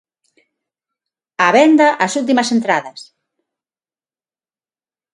[1.45, 2.99] Á venda as últimas entradas.